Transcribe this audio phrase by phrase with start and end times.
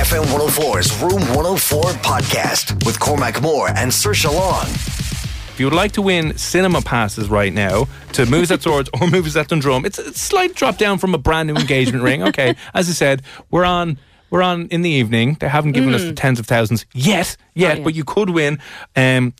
[0.00, 4.64] FM 104's Room 104 podcast with Cormac Moore and Sir Long.
[4.64, 9.08] If you would like to win cinema passes right now to Movies at Swords or
[9.10, 12.22] Movies at Dundrum, it's a slight drop down from a brand new engagement ring.
[12.22, 13.98] Okay, as I said, we're on
[14.30, 15.36] we're on in the evening.
[15.38, 18.58] They haven't given us the tens of thousands yet, yet, but you could win.
[18.96, 19.34] Um,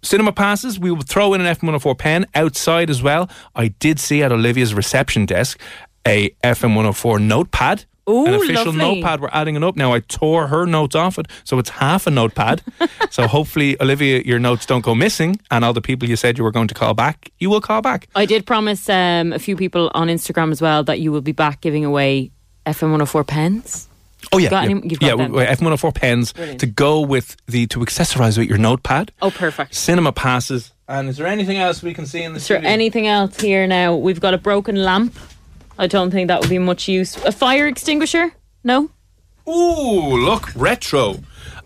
[0.00, 0.78] cinema passes.
[0.78, 3.28] We will throw in an FM104 pen outside as well.
[3.56, 5.58] I did see at Olivia's reception desk
[6.06, 7.86] a FM104 notepad.
[8.08, 8.78] Ooh, an official lovely.
[8.96, 9.20] notepad.
[9.20, 9.92] We're adding it up now.
[9.94, 12.62] I tore her notes off it, so it's half a notepad.
[13.10, 16.44] so hopefully, Olivia, your notes don't go missing, and all the people you said you
[16.44, 18.08] were going to call back, you will call back.
[18.14, 21.32] I did promise um, a few people on Instagram as well that you will be
[21.32, 22.30] back giving away
[22.66, 23.88] FM 104 pens.
[24.32, 25.16] Oh yeah, got yeah, any- yeah.
[25.16, 25.32] them.
[25.32, 26.60] we- F104 pens Brilliant.
[26.60, 29.12] to go with the to accessorize with your notepad.
[29.20, 29.74] Oh, perfect.
[29.74, 30.72] Cinema passes.
[30.88, 33.66] And is there anything else we can see in the Is there anything else here
[33.66, 33.96] now?
[33.96, 35.14] We've got a broken lamp.
[35.78, 37.16] I don't think that would be much use.
[37.24, 38.32] A fire extinguisher?
[38.62, 38.90] No?
[39.48, 41.16] Ooh, look, retro.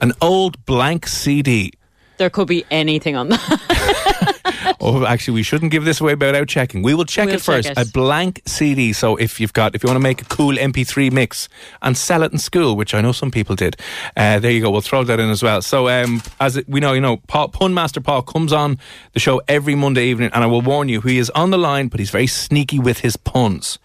[0.00, 1.72] An old blank CD.
[2.16, 4.24] There could be anything on that.
[4.80, 6.82] Oh, actually, we shouldn't give this away without checking.
[6.82, 7.68] We will check We'll it first.
[7.68, 7.88] check it.
[7.88, 8.92] A blank CD.
[8.92, 11.48] So if you've got, if you want to make a cool MP3 mix
[11.82, 13.76] and sell it in school, which I know some people did,
[14.16, 14.70] uh, there you go.
[14.70, 15.62] We'll throw that in as well.
[15.62, 18.78] So um, as it, we know, you know, Paul, Pun Master Paul comes on
[19.14, 21.88] the show every Monday evening, and I will warn you, he is on the line,
[21.88, 23.78] but he's very sneaky with his puns.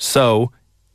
[0.00, 0.50] So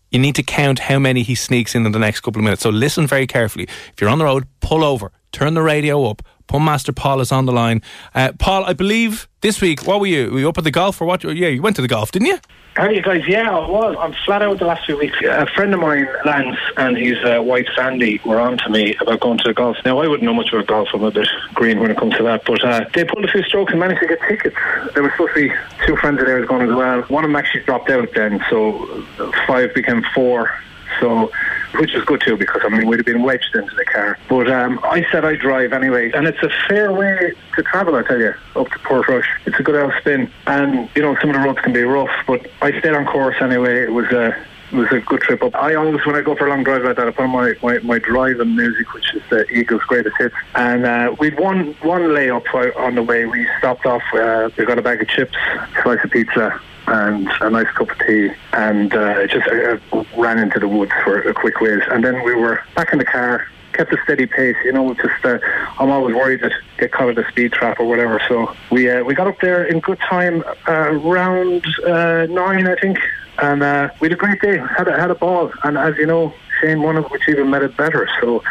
[0.10, 2.64] you need to count how many he sneaks in in the next couple of minutes.
[2.64, 3.66] So listen very carefully.
[3.66, 6.22] If you're on the road, pull over, turn the radio up.
[6.48, 7.82] Pun Master Paul is on the line.
[8.14, 10.32] Uh, Paul, I believe this week, what were you?
[10.32, 11.24] Were you up at the golf or what?
[11.24, 12.40] Yeah, you went to the golf, didn't you?
[12.76, 13.26] How are you guys?
[13.26, 13.96] Yeah, I was.
[13.98, 15.18] I'm flat out the last few weeks.
[15.24, 19.22] A friend of mine, Lance, and his uh, wife Sandy were on to me about
[19.22, 19.78] going to the golf.
[19.86, 20.90] Now, I wouldn't know much about golf.
[20.94, 22.44] I'm a bit green when it comes to that.
[22.44, 24.58] But uh, they pulled a few strokes and managed to get tickets.
[24.94, 25.56] There were supposed to be
[25.88, 27.04] two friends of theirs going as well.
[27.04, 29.06] One of them actually dropped out then, so
[29.48, 30.52] five became four.
[31.00, 31.32] So,
[31.80, 34.18] which is good too because I mean we'd have been wedged into the car.
[34.30, 37.96] But um, I said I drive anyway, and it's a fair way to travel.
[37.96, 41.30] I tell you, up to Portrush, it's a good old spin, and you know some
[41.30, 43.84] of the roads can be rough, but I stayed on course anyway.
[43.84, 45.56] It was a it was a good trip up.
[45.56, 47.54] I always, when I go for a long drive like that, I put on my,
[47.62, 50.36] my, my driving music, which is the Eagles' greatest hits.
[50.56, 52.46] And uh, we'd one one layup
[52.78, 53.26] on the way.
[53.26, 54.04] We stopped off.
[54.14, 55.36] Uh, we got a bag of chips,
[55.84, 59.78] slice of pizza, and a nice cup of tea, and uh, just uh,
[60.18, 61.82] ran into the woods for a quick whiz.
[61.90, 63.48] And then we were back in the car.
[63.74, 64.94] Kept a steady pace, you know.
[64.94, 65.38] Just uh,
[65.80, 68.22] I'm always worried that get caught at a speed trap or whatever.
[68.30, 72.76] So we uh, we got up there in good time, uh, around uh, nine, I
[72.76, 72.98] think,
[73.40, 74.58] and uh, we had a great day.
[74.58, 77.64] Had a, had a ball, and as you know, Shane won it, which even made
[77.64, 78.08] it better.
[78.22, 78.44] So,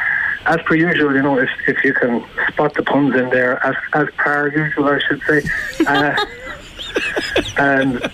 [0.46, 3.76] as per usual, you know, if if you can spot the puns in there, as
[3.92, 5.42] as per usual, I should say.
[5.86, 6.24] Uh,
[7.56, 8.10] and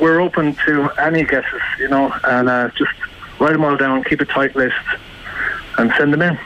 [0.00, 2.92] we're open to any guesses, you know, and uh, just
[3.40, 4.76] write them all down, keep a tight list,
[5.78, 6.38] and send them in.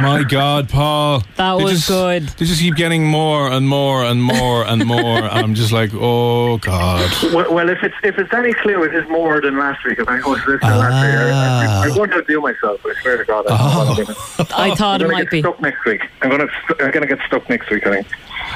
[0.00, 1.22] My God, Paul.
[1.36, 2.22] That They was just- good.
[2.38, 5.18] They just keep getting more and more and more and more.
[5.18, 7.10] and I'm just like, oh God.
[7.34, 9.98] Well, well, if it's if it's any clue, it is more than last week.
[9.98, 12.80] If I go to this than last week, I, I, I'm going to outdo myself.
[12.84, 15.22] I swear to God, I don't know what I'm gonna- I thought I'm it might
[15.24, 15.40] get be.
[15.40, 16.02] stuck next week.
[16.22, 16.52] I'm going to
[16.84, 17.86] I'm going to get stuck next week.
[17.86, 18.06] I think.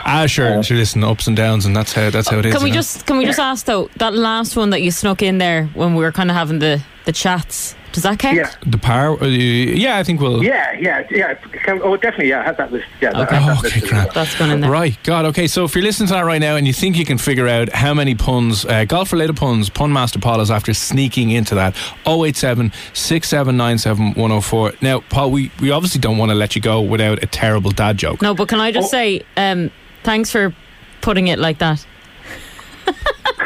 [0.07, 0.77] Ah, sure, sure.
[0.77, 2.55] Listen, ups and downs, and that's how that's how it is.
[2.55, 2.79] Can we you know?
[2.81, 5.95] just can we just ask though that last one that you snuck in there when
[5.95, 7.75] we were kind of having the the chats?
[7.93, 8.35] Does that count?
[8.37, 8.51] Yeah.
[8.67, 9.23] the power?
[9.23, 10.43] Uh, yeah, I think we'll.
[10.43, 11.35] Yeah, yeah, yeah.
[11.35, 12.31] Can- Oh, definitely.
[12.31, 12.87] Yeah, I have that list.
[13.01, 13.37] Yeah, Okay.
[13.39, 14.05] that Oh, list okay, as grand.
[14.07, 14.15] well.
[14.15, 14.71] That's gone in there.
[14.71, 15.47] Right, God, okay.
[15.47, 17.73] So if you're listening to that right now and you think you can figure out
[17.73, 21.77] how many puns, uh, golf related puns, Pun Master Paul is after sneaking into that
[22.05, 24.73] 087 6797 104.
[24.81, 27.97] Now, Paul, we, we obviously don't want to let you go without a terrible dad
[27.97, 28.21] joke.
[28.23, 28.91] No, but can I just Oh.
[28.91, 29.71] say um,
[30.03, 30.53] thanks for
[31.01, 31.87] putting it like that?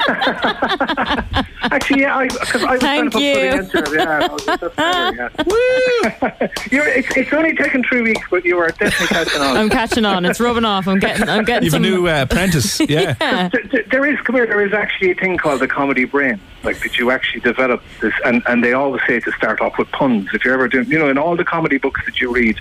[1.70, 3.62] Actually, yeah, because I, was Thank trying you.
[3.62, 3.96] to put the answer.
[3.96, 6.48] Yeah, I was just better, yeah.
[6.70, 9.56] You're, it's, it's only taken three weeks, but you are definitely catching on.
[9.56, 10.24] I'm catching on.
[10.24, 10.88] It's rubbing off.
[10.88, 11.28] I'm getting.
[11.28, 11.82] I'm getting You've a some.
[11.82, 12.80] new uh, apprentice.
[12.80, 13.14] Yeah.
[13.20, 13.48] yeah.
[13.50, 16.40] Th- th- there is, come here, there is actually a thing called the comedy brain.
[16.62, 18.14] Like, did you actually develop this?
[18.24, 20.28] And, and they always say to start off with puns.
[20.32, 22.58] If you're ever doing, you know, in all the comedy books that you read,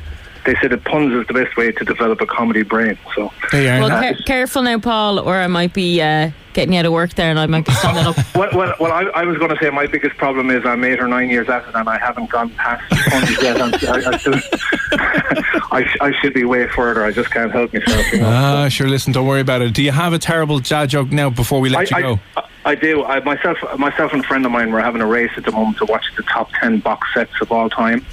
[0.48, 2.98] they say that puns is the best way to develop a comedy brain.
[3.14, 3.90] So, There you are.
[3.90, 7.14] Well, ca- careful now, Paul, or I might be uh, getting you out of work
[7.16, 8.16] there, and I might be standing up.
[8.36, 11.02] well, well, well I, I was going to say my biggest problem is I'm eight
[11.02, 13.62] or nine years at it and I haven't gone past puns yet.
[13.62, 14.34] I'm, I, I, still,
[15.72, 17.04] I, sh- I should be way further.
[17.04, 18.14] I just can't help myself.
[18.14, 18.30] You know?
[18.30, 18.88] Ah, sure.
[18.88, 19.74] Listen, don't worry about it.
[19.74, 22.22] Do you have a terrible dad joke now before we let I, you go?
[22.38, 23.04] I, I do.
[23.04, 25.78] I, myself, myself and a friend of mine were having a race at the moment
[25.80, 28.06] to watch the top ten box sets of all time,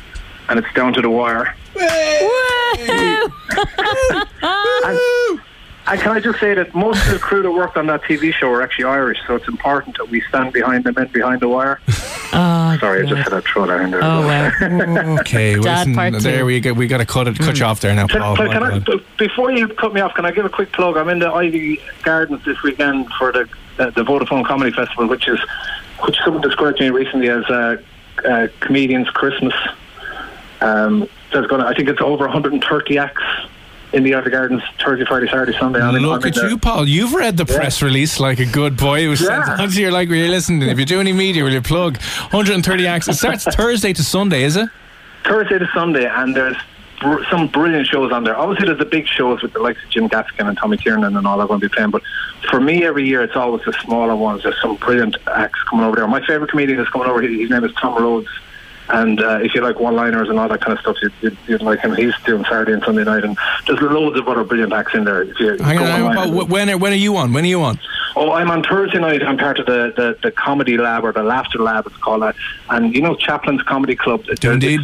[0.49, 1.55] and it's down to the wire.
[1.75, 1.81] Woo!
[4.85, 5.41] And,
[5.87, 8.33] and can I just say that most of the crew that worked on that TV
[8.33, 11.49] show are actually Irish, so it's important that we stand behind the men behind the
[11.49, 11.81] wire.
[12.37, 14.01] Oh, Sorry, I just had a throw that in there.
[14.03, 14.51] oh wow.
[15.21, 16.19] Okay, Dad listen, part two.
[16.19, 16.73] there we go.
[16.73, 18.35] We got to cut it, cut you off there now, Can, Paul.
[18.37, 18.81] can, can I,
[19.19, 20.97] before you cut me off, can I give a quick plug?
[20.97, 23.49] I'm in the Iveagh Gardens this weekend for the
[23.79, 25.39] uh, the Vodafone Comedy Festival, which is
[26.05, 27.77] which someone described to me recently as uh,
[28.29, 29.55] uh, comedians Christmas.
[30.61, 33.23] Um, there's going I think it's over 130 acts
[33.93, 35.81] in the Iveagh Gardens Thursday, Friday, Saturday, Sunday.
[35.81, 36.89] I'm in- Look at in the- you, Paul.
[36.89, 39.05] You've read the press release like a good boy.
[39.05, 39.57] It was Yeah.
[39.59, 40.61] on to you like, will you listen?
[40.63, 41.99] If you do any media, will you plug
[42.31, 43.09] 130 acts?
[43.09, 44.69] It starts Thursday to Sunday, is it?
[45.25, 46.57] Thursday to Sunday, and there's
[47.01, 48.37] br- some brilliant shows on there.
[48.37, 51.27] Obviously, there's the big shows with the likes of Jim Gaffigan and Tommy Tiernan and
[51.27, 51.91] all that going to be playing.
[51.91, 52.03] But
[52.51, 54.43] for me, every year, it's always the smaller ones.
[54.43, 56.07] There's some brilliant acts coming over there.
[56.09, 57.23] My favourite comedian is coming over.
[57.23, 58.29] His name is Tom Rhodes.
[58.89, 61.81] And uh, if you like one-liners and all that kind of stuff, you'd, you'd, like
[61.81, 61.95] him.
[61.95, 63.37] He's doing Saturday and Sunday night, and
[63.67, 65.23] there's loads of other brilliant acts in there.
[65.23, 66.49] If you Hang go on, hang on, online.
[66.49, 67.33] When are, when are you on?
[67.33, 67.79] When are you on?
[68.17, 69.23] Oh, I'm on Thursday night.
[69.23, 72.37] I'm part of the, the, the comedy lab or the laughter lab, it's called that.
[72.71, 74.25] And you know, Chaplin's Comedy Club.
[74.43, 74.81] Indeed.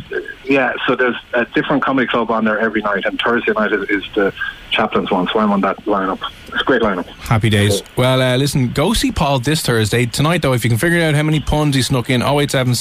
[0.50, 3.88] Yeah, so there's a different comedy club on there every night, and Thursday night is,
[3.88, 4.34] is the
[4.72, 5.28] Chaplin's one.
[5.28, 6.20] So I'm on that lineup.
[6.48, 7.06] It's a great lineup.
[7.06, 7.84] Happy days.
[7.96, 10.06] Well, uh, listen, go see Paul this Thursday.
[10.06, 12.74] Tonight, though, if you can figure out how many puns he snuck in, 087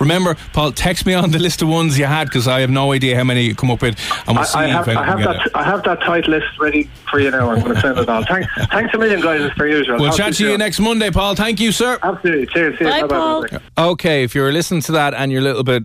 [0.00, 2.92] Remember, Paul, text me on the list of ones you had because I have no
[2.92, 3.98] idea how many you come up with.
[4.26, 5.50] And we'll I, see I have, if I I have that.
[5.54, 7.50] I have that tight list ready for you now.
[7.50, 8.24] I'm going to send it on.
[8.24, 9.98] Thanks, thanks a million, guys, as per usual.
[9.98, 10.58] We'll Talk chat to you soon.
[10.58, 11.34] next Monday, Paul.
[11.34, 11.98] Thank you, sir.
[12.02, 12.46] Absolutely.
[12.46, 12.78] Cheers.
[12.78, 12.90] See you.
[12.90, 13.14] Bye, Bye-bye.
[13.14, 13.42] Paul.
[13.42, 13.84] Bye-bye.
[13.88, 15.84] Okay, if you're listening to that and you're a little bit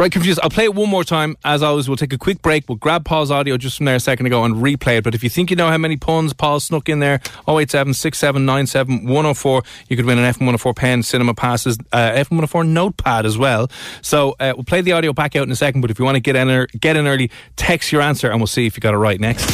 [0.00, 1.36] right confused, I'll play it one more time.
[1.44, 2.68] As always, we'll take a quick break.
[2.68, 5.04] We'll grab Paul's audio just from there a second ago and replay it.
[5.04, 9.04] But if you think you know how many puns Paul snuck in there, 087 6797
[9.04, 13.70] 104, you could win an F104 pen, cinema passes, uh, F104 notepad as well.
[14.00, 15.82] So uh, we'll play the audio back out in a second.
[15.82, 18.40] But if you want to get in, ear- get in early, text your answer and
[18.40, 19.44] we'll see if you got it right next.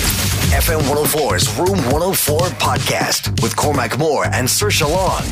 [0.53, 5.25] FM 104's Room 104 podcast with Cormac Moore and Sir Long.